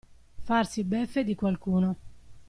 Farsi 0.45 0.83
beffe 0.83 1.23
di 1.23 1.35
qualcuno. 1.35 1.95